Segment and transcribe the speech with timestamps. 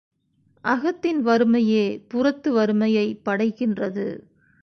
[0.65, 4.07] அகத்தின் வறுமையே புறத்து வறுமையைப் படைக்கின்றது.